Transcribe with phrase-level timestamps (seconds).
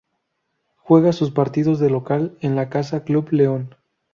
[0.77, 3.75] Juega sus partidos de local en la Casa Club León.